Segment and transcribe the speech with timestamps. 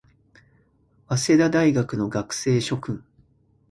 [1.09, 3.03] 早稲田大学の学生諸君